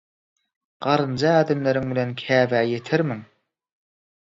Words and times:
«Garynja 0.85 1.33
ädimleriň 1.43 1.87
bilen 1.93 2.15
Käbä 2.23 2.65
ýetermiň? 2.73 3.25